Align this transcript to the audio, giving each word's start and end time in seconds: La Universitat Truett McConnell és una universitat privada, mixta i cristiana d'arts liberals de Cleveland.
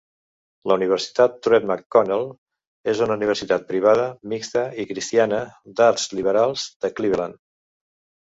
La 0.69 0.75
Universitat 0.79 1.35
Truett 1.47 1.67
McConnell 1.71 2.23
és 2.93 3.03
una 3.07 3.17
universitat 3.19 3.67
privada, 3.73 4.07
mixta 4.33 4.65
i 4.83 4.85
cristiana 4.93 5.41
d'arts 5.81 6.07
liberals 6.21 6.65
de 6.87 6.95
Cleveland. 7.01 7.39